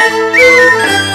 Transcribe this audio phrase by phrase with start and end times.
[0.00, 1.13] Música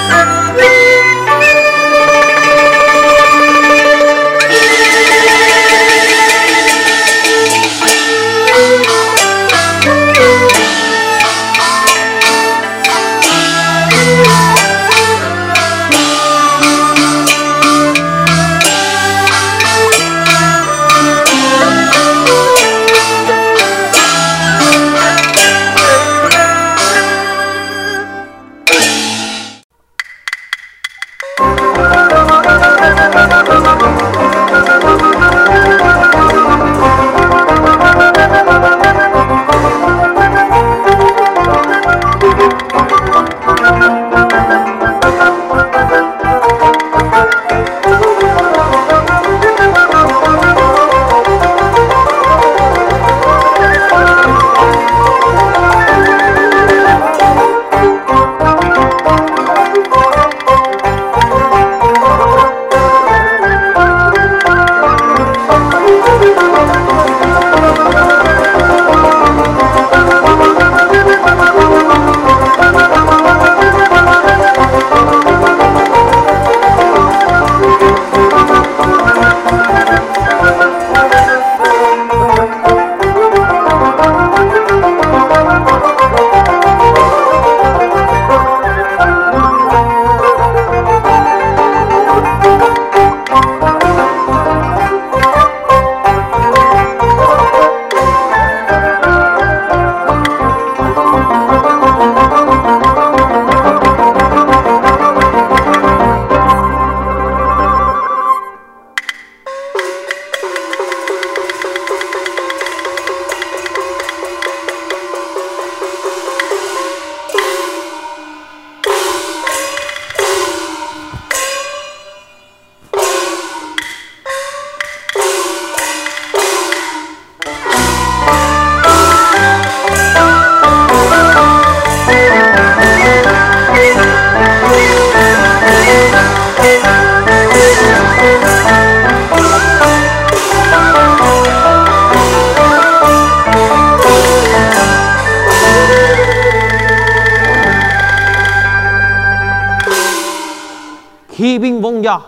[151.50, 152.22] 启禀王爷，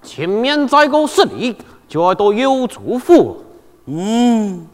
[0.00, 1.56] 前面再过十里
[1.88, 3.44] 就要到幽竹府。
[3.86, 4.64] 嗯，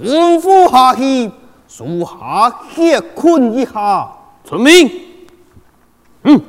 [0.00, 1.30] 吩咐下去，
[1.68, 4.10] 属下歇困一下。
[4.44, 4.90] 遵命。
[6.22, 6.40] 嗯。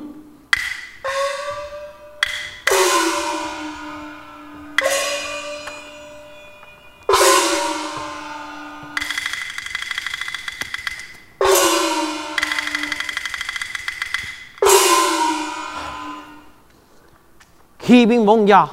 [17.85, 18.67] 启禀王爷，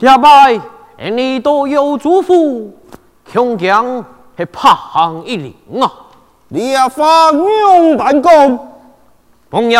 [0.00, 0.60] 下拜
[1.12, 2.76] 你到幽州府，
[3.32, 4.04] 恐将
[4.36, 5.88] 是拍行一领啊！
[6.48, 8.58] 你也发勇办公，
[9.50, 9.78] 王爷，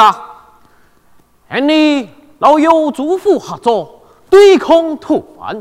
[1.60, 5.60] 你老有嘱咐合作对抗吐蕃，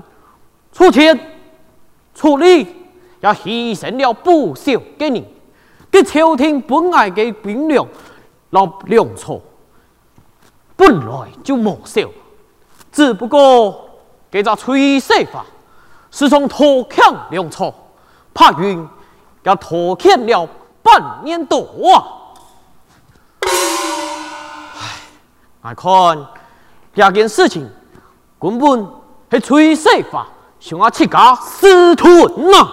[0.72, 1.20] 出钱
[2.14, 2.68] 出力
[3.20, 5.26] 也牺牲了不少给你，
[5.90, 7.88] 给朝廷本来的兵粮
[8.52, 9.42] 老粮草，
[10.76, 12.02] 本来就没少。
[12.98, 13.92] 只不过，
[14.32, 15.46] 这个崔世发
[16.10, 17.72] 是从偷抢粮草，
[18.34, 18.90] 白云
[19.44, 20.50] 也偷抢了
[20.82, 21.60] 半年多
[21.94, 21.94] 啊！
[24.80, 25.00] 唉，
[25.62, 26.28] 我看
[26.96, 27.70] 这件事情
[28.40, 28.88] 根本
[29.30, 30.26] 是崔世发
[30.60, 32.68] 想要自家私吞呐！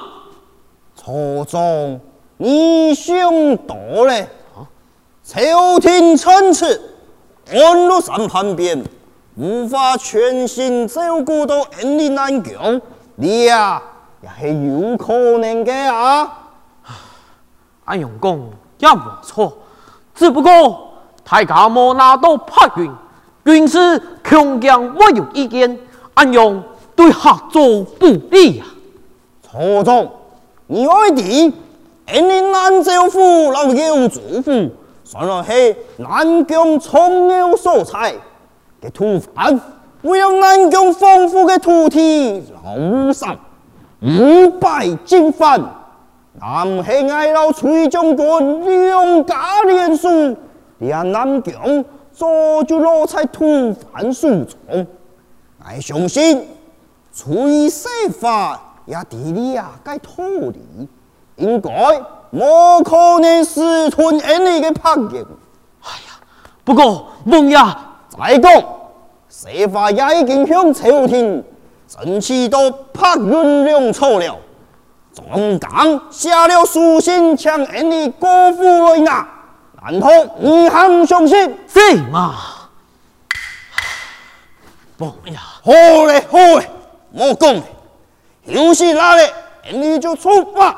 [0.96, 2.00] 错总，
[2.38, 3.14] 你想
[3.66, 4.26] 多了。
[5.22, 6.66] 朝廷参差，
[7.52, 8.82] 安禄山叛变。
[9.36, 12.80] 无法全心照顾到恩义南疆，
[13.16, 13.82] 你呀
[14.22, 16.38] 也是有可能的啊！
[17.84, 19.52] 安阳公也没错，
[20.14, 20.92] 只不过
[21.28, 22.90] 大家没拿到拍云，
[23.44, 25.78] 军师强强我有意见，
[26.14, 26.62] 安阳
[26.94, 28.70] 对合作不利呀、啊。
[29.50, 30.10] 错总，
[30.68, 31.52] 你爱弟
[32.06, 34.70] 恩义南州府老幽州府，
[35.02, 37.84] 算来是南疆重要所
[38.84, 38.90] 在。
[38.90, 39.60] 吐蕃
[40.02, 43.36] 为了南疆丰富的土地，老五上
[44.02, 45.58] 五败进犯，
[46.38, 50.36] 南黑爱老崔将军两家连输，
[50.78, 54.86] 连南疆早就落在吐蕃手中。
[55.58, 56.46] 我相信
[57.10, 57.88] 崔世
[58.20, 60.86] 发也地理啊该脱离，
[61.36, 61.70] 应该
[62.28, 62.44] 没
[62.84, 65.26] 可能私吞你的朋友。
[65.82, 66.20] 哎呀
[66.62, 67.56] 不过王爷
[68.16, 68.64] 再讲，
[69.28, 71.44] 西华也已经向朝廷
[71.88, 74.36] 争取到白云粮草了。
[75.12, 79.28] 总纲下了书信，请你过府来拿，
[79.82, 82.34] 然后一行相信，是吗？
[84.96, 85.72] 不呀，好
[86.06, 86.70] 嘞，好嘞，
[87.10, 87.60] 莫讲，
[88.44, 89.22] 有事哪里，
[89.72, 90.76] 你就出发。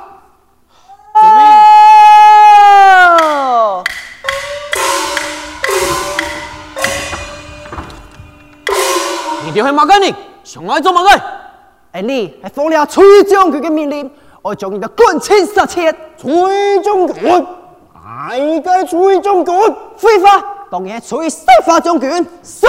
[9.46, 10.12] 你点会马干你？
[10.42, 11.22] 想爱做马干？
[11.92, 14.10] 哎，你还奉了崔将军的命令，
[14.42, 15.94] 我将你的军情杀切。
[16.18, 17.46] 崔将军，
[17.94, 19.54] 哪个崔将军？
[19.96, 22.10] 非法，当然崔西华将军。
[22.42, 22.66] 是。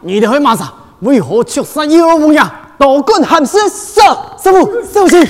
[0.00, 2.52] 你的回马上为何出山有梦呀？
[2.78, 4.00] 多管闲事，是
[4.40, 5.28] 师父，小心！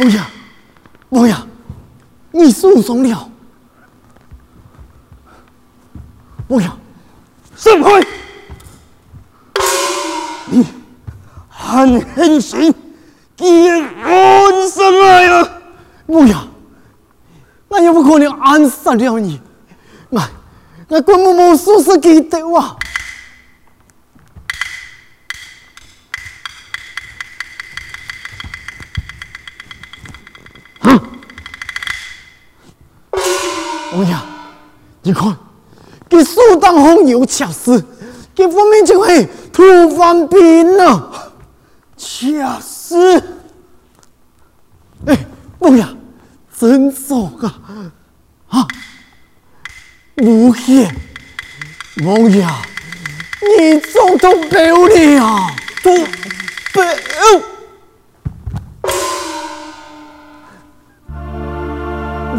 [0.00, 0.20] 王爷，
[1.10, 1.36] 王爷，
[2.32, 3.30] 你受伤了，
[6.48, 6.68] 王爷。
[7.58, 8.06] 圣辉，
[10.46, 10.64] 你
[11.48, 12.72] 很狠心，
[13.36, 15.50] 竟然暗杀我！
[16.06, 16.46] 不要，
[17.66, 19.40] 我又不可能暗杀了你，
[20.08, 20.22] 我
[20.86, 22.60] 我根本没说是记得我。
[30.78, 31.00] 哼，
[33.94, 34.16] 王爷，
[35.02, 35.36] 你看。
[36.18, 37.80] 给苏当红有巧思，
[38.34, 39.62] 给方面就会突
[39.96, 41.32] 翻兵了。
[41.96, 43.22] 巧思，
[45.06, 45.16] 哎，
[45.60, 45.86] 不要，
[46.58, 47.54] 真糟啊！
[48.48, 48.66] 啊，
[50.16, 50.90] 不行，
[52.04, 52.44] 王爷，
[53.40, 54.72] 你做都背
[55.20, 55.46] 了，
[55.84, 55.92] 都
[56.72, 56.82] 背，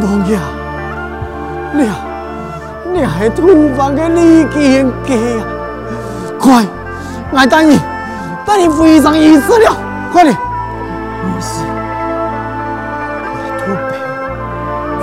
[0.01, 0.38] 王爷，
[1.75, 2.09] 了。
[3.00, 5.44] 你还突翻个李金给呀？
[6.38, 6.65] 快，
[7.32, 7.79] 我带你，
[8.46, 9.74] 带你飞上一次了，
[10.12, 10.36] 快点！
[10.36, 11.63] 不是，
[13.58, 13.96] 土匪，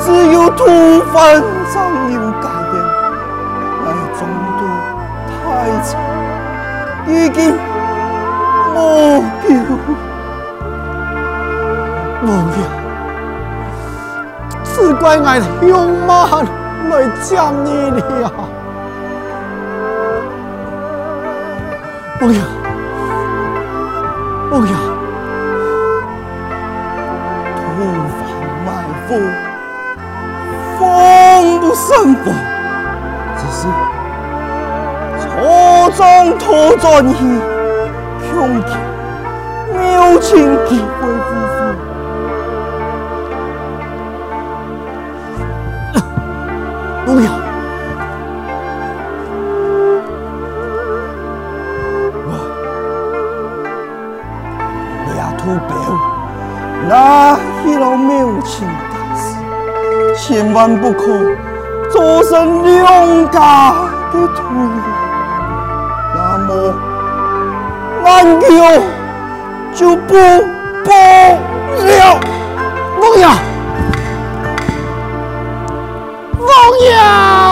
[0.04, 0.66] 只有土
[1.10, 1.16] 方
[1.70, 1.80] 才
[2.12, 2.74] 有改变。
[3.80, 3.84] 我
[4.18, 4.20] 中
[4.58, 4.60] 途
[5.32, 5.42] 太
[5.82, 5.88] 长，
[7.06, 7.38] 已经
[8.74, 8.76] 没
[9.48, 9.56] 有，
[12.22, 12.28] 没
[12.60, 12.62] 有。
[14.64, 15.24] 只怪我
[15.62, 15.66] 凶
[16.06, 16.06] 蛮
[16.88, 18.32] 来将你了。
[22.18, 22.40] 不要，
[24.48, 24.72] 不要，
[27.56, 27.62] 土
[28.16, 28.18] 方
[28.64, 28.66] 埋
[29.06, 29.08] 伏，
[30.78, 30.80] 防
[31.60, 32.24] 不胜防，
[33.36, 33.60] 只是
[35.20, 35.24] 错
[35.94, 36.00] 综
[36.38, 36.44] 托
[36.78, 37.12] 转移，
[38.32, 38.70] 恐惊
[39.74, 40.30] 妙情
[40.66, 41.06] 机会
[60.66, 61.06] 万不可
[61.92, 63.72] 做成两家
[64.12, 64.42] 的腿。
[66.12, 66.74] 那么，
[68.02, 68.46] 南桥
[69.72, 70.14] 就不
[70.84, 70.90] 保
[71.84, 72.18] 了。
[72.98, 73.24] 王爷。
[76.40, 77.45] 王爷。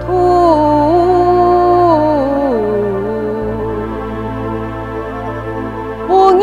[0.00, 0.06] 土
[6.06, 6.42] 不鸟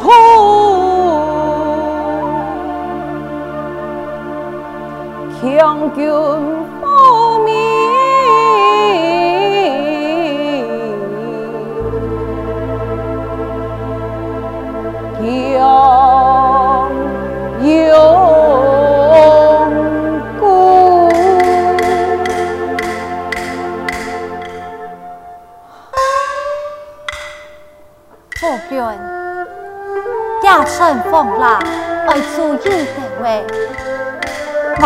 [0.00, 0.10] 铺，
[5.40, 6.33] 强叫。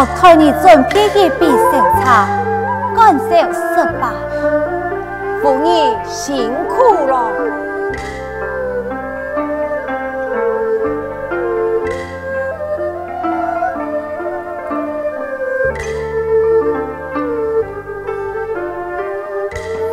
[0.00, 2.28] 我看你准备一杯小茶，
[2.94, 4.14] 干小事吧。
[5.42, 5.58] 夫
[6.06, 7.32] 辛苦了。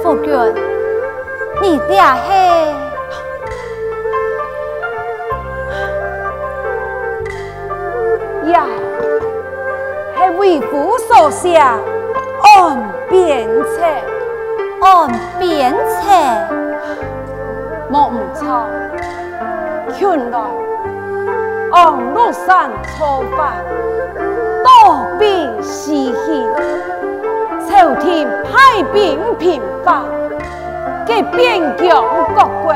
[0.04, 0.32] 夫君，
[1.64, 2.85] 你爹嘿。
[10.46, 12.78] 为父所写，按
[13.10, 13.82] 鞭策，
[14.80, 15.10] 按
[15.40, 16.12] 鞭策，
[17.90, 18.68] 莫唔错，
[20.00, 20.40] 原来
[21.72, 23.54] 昂鹿山初发，
[24.64, 26.48] 多兵西行，
[27.68, 30.04] 朝廷派兵平伐。
[31.08, 32.04] 给边疆
[32.36, 32.74] 各国，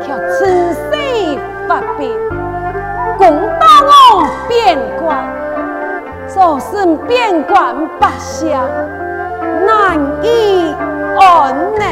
[0.00, 0.06] 却
[0.38, 1.38] 趁势
[1.68, 2.18] 发兵，
[3.18, 3.26] 攻
[3.60, 4.78] 打我边
[6.32, 8.50] 关，造成边关百姓
[9.66, 10.74] 难以
[11.18, 11.82] 安宁。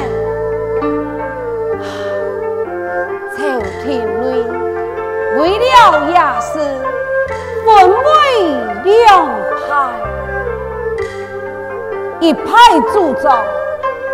[3.36, 3.38] 朝
[3.82, 3.88] 廷
[4.20, 4.24] 内
[5.38, 5.64] 为了
[6.10, 6.58] 野事，
[7.64, 8.04] 分为
[8.84, 9.08] 两
[9.68, 9.68] 派，
[12.20, 12.48] 一派
[12.92, 13.44] 主张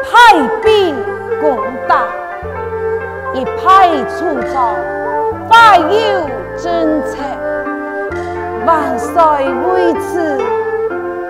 [0.04, 0.12] 派
[0.62, 0.94] 兵。
[1.38, 2.08] 攻打
[3.34, 4.74] 一派粗糙，
[5.50, 5.86] ฝ่有
[6.56, 7.18] 政策，
[8.66, 10.36] 万岁为此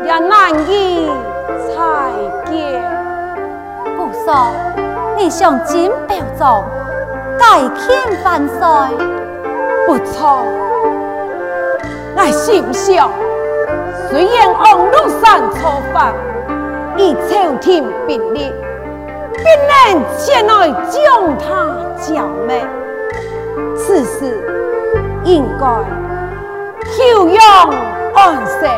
[0.06, 1.06] 也难以
[1.68, 2.10] 裁
[2.46, 2.82] 决。
[3.94, 4.50] 姑嫂，
[5.18, 6.64] 你想金表状，
[7.38, 8.96] 改钦万岁，
[9.86, 10.44] 不错。
[12.16, 13.10] 我心想，
[14.08, 16.10] 虽然昂鹿山初发，
[16.96, 18.50] 以朝廷并立。
[19.36, 19.44] 必
[19.92, 22.66] 能前来将他剿灭，
[23.76, 24.42] 此事
[25.24, 25.66] 应该
[26.90, 27.40] 休养
[28.14, 28.70] 安神，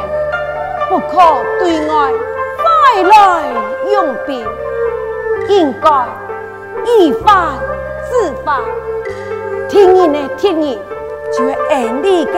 [0.88, 1.18] 不可
[1.60, 2.12] 对外
[2.58, 3.42] 再来
[3.92, 4.46] 用兵，
[5.48, 5.88] 应该
[6.84, 7.54] 依法
[8.10, 8.60] 治法。
[9.68, 10.80] 听你的听你，
[11.32, 12.32] 就按你的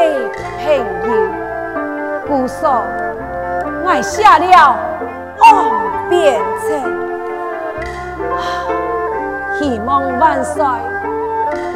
[0.58, 0.76] 朋
[1.08, 1.10] 友，
[2.26, 2.82] 姑嫂，
[3.84, 4.76] 我下了
[5.40, 6.75] 安鞭策。
[9.58, 10.64] 希望万岁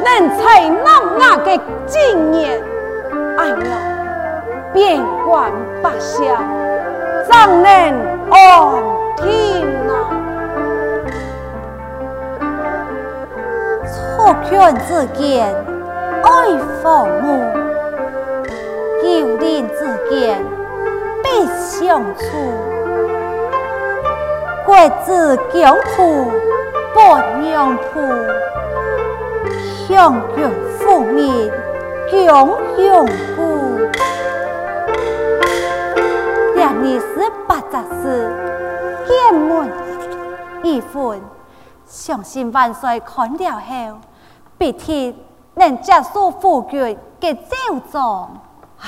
[0.03, 2.61] 能采纳我的经验，
[3.37, 3.59] 爱我，
[4.73, 6.33] 边关百姓
[7.27, 7.67] 怎能
[8.29, 8.33] 安
[9.17, 9.91] 天啊？
[13.85, 15.53] 错劝之间
[16.23, 16.27] 爱
[16.81, 16.83] 父
[17.21, 17.23] 母，
[19.03, 20.41] 有邻之间
[21.21, 22.21] 必相处，
[24.65, 26.31] 国之疆土。
[26.95, 26.99] 不
[27.41, 27.99] 娘铺，
[29.85, 30.35] 乡国
[30.79, 31.51] 父民
[32.09, 32.23] 共
[32.77, 33.41] 永固。
[36.55, 38.31] 两二十八杂事，
[39.05, 39.71] 结门
[40.63, 41.21] 一婚，
[41.85, 43.99] 相信万岁看了后，
[44.57, 45.17] 必定
[45.55, 48.37] 能接受夫君嘅奏章。
[48.79, 48.87] 唉，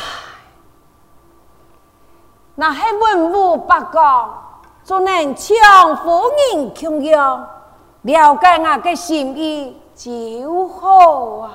[2.56, 4.30] 那些文武百官，
[4.84, 7.48] 就能抢夫人供养。
[8.04, 11.52] 了解我的心意就好啊，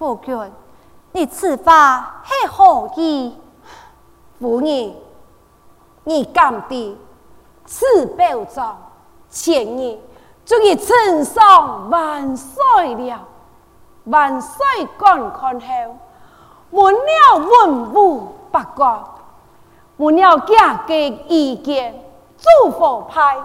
[0.00, 0.50] 夫君，
[1.12, 3.36] 你此话系何意？
[4.40, 4.96] 夫人，
[6.04, 6.98] 你敢的
[7.66, 8.78] 此表状，
[9.28, 9.98] 前日
[10.46, 12.54] 终于呈上万岁
[12.94, 13.20] 了。
[14.04, 14.64] 万岁
[14.98, 15.96] 观看后，
[16.70, 19.04] 问了文武百官，
[19.98, 22.02] 问了家嘅意见，
[22.38, 23.36] 祝福派。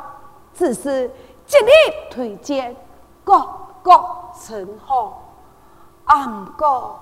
[0.54, 1.12] 只是
[1.46, 1.72] 极力
[2.10, 2.74] 推荐
[3.26, 3.46] 各
[3.84, 4.66] 国称
[6.06, 7.00] 号，不过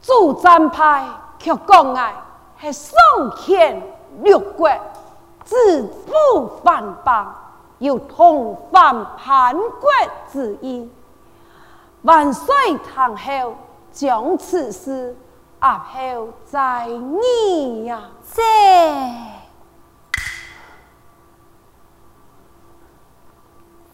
[0.00, 1.06] 主战派
[1.38, 2.14] 却讲爱
[2.60, 3.82] 系双牵
[4.22, 4.70] 六国，
[5.44, 7.34] 自负藩邦，
[7.78, 9.90] 有同反叛国
[10.32, 10.90] 之意。
[12.02, 13.54] 万岁堂后
[13.90, 15.16] 将此事
[15.62, 18.42] 押后在议呀，这。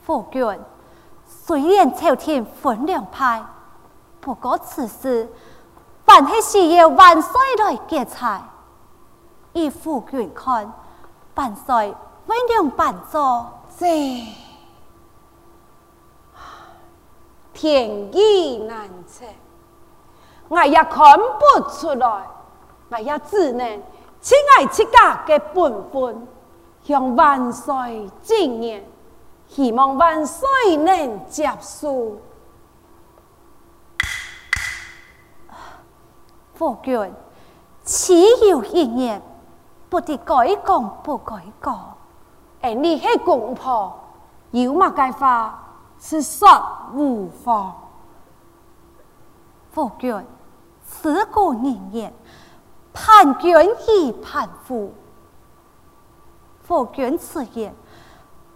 [0.02, 0.58] 夫君，
[1.24, 3.44] 虽然朝廷分两派，
[4.20, 5.28] 不过此事
[6.04, 8.42] 还是需要万岁来决裁。
[9.52, 10.72] 依夫君看，
[11.34, 11.94] 万岁
[12.26, 13.46] 为了办做
[13.78, 14.26] 这
[17.52, 19.24] 天意难测，
[20.48, 22.26] 我也看不出来，
[22.90, 23.82] 我也只能
[24.20, 26.28] 亲爱自家的本分，
[26.84, 28.84] 向万岁进言。
[29.48, 32.12] 希望万岁能接受。
[36.60, 37.10] 夫君，
[37.84, 39.22] 岂有一言，
[39.88, 41.94] 不得改讲不改讲。
[42.60, 43.98] 而你系公婆，
[44.50, 45.58] 有嘛该法
[45.98, 46.46] 是说
[46.92, 47.74] 无法。
[49.70, 50.22] 佛君，
[50.84, 52.12] 自古人言，
[52.92, 53.54] 判君
[53.88, 54.92] 亦判夫。
[56.64, 57.74] 佛君此言。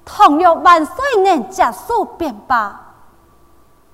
[0.05, 2.79] 倘若万岁能接受便罢，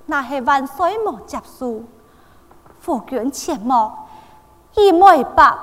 [0.07, 1.85] 那系万岁莫接受，
[2.81, 4.09] 夫君切莫
[4.75, 5.55] 以为白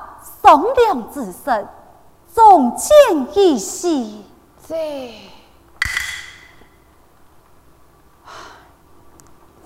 [0.43, 1.67] 商量之身，
[2.34, 4.23] 纵见一戏。
[4.67, 5.13] 这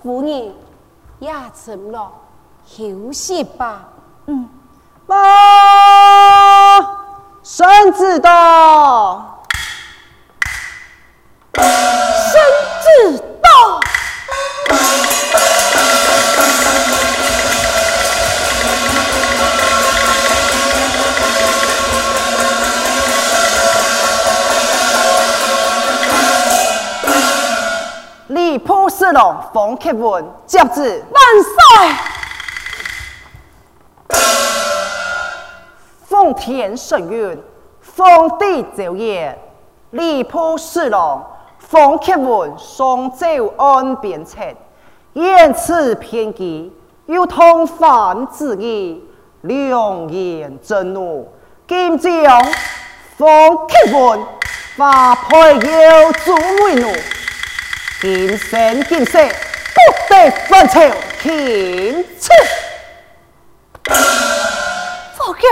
[0.02, 0.54] 夫人
[1.18, 2.10] 也成了
[2.64, 3.88] 休息吧。
[4.26, 4.48] 嗯，
[5.06, 5.16] 妈，
[7.42, 9.44] 孙子到。
[11.54, 12.42] 孙
[12.80, 13.80] 子到。
[29.12, 31.52] 部侍郎冯克文接旨，万岁。
[36.06, 37.38] 奉天承运，
[37.82, 39.38] 奉帝诏言，
[39.90, 41.22] 礼部侍郎
[41.58, 43.26] 冯克文双奏
[43.58, 44.40] 安边策，
[45.12, 46.72] 言辞偏激，
[47.04, 49.04] 有通犯之意，
[49.42, 51.30] 良言震怒，
[51.68, 52.42] 今将
[53.18, 54.26] 冯克文
[54.76, 56.88] 发配要诛为奴。
[58.02, 59.78] 今生今世不
[60.12, 60.80] 得反朝
[61.20, 62.32] 天赐。
[65.14, 65.48] 夫君，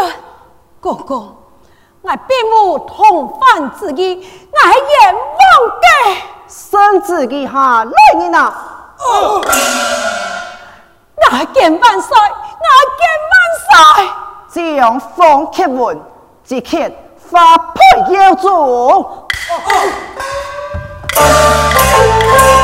[0.80, 1.36] 公公，
[2.02, 2.36] 我并
[2.66, 5.22] 无通犯之意，我系阎王
[5.80, 5.86] 的。
[6.48, 8.52] 孙子记下来人呐！
[8.98, 9.44] 我
[11.54, 12.66] 见万岁，我
[12.98, 13.32] 见万
[13.62, 13.70] 岁。
[14.52, 15.96] 这样方克文
[16.42, 16.76] 即刻
[17.30, 19.28] 发配要诛。
[21.16, 22.59] Oh, oh, oh.